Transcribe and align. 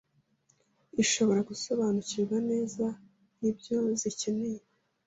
ishobora 1.03 1.41
gusobanukirwa 1.49 2.37
neza 2.49 2.85
n’ibyo 3.39 3.77
zikeneye 3.99 4.61